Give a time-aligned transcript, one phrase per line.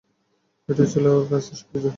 [0.69, 1.87] এটাই ছিল ওর কাছে সবকিছু!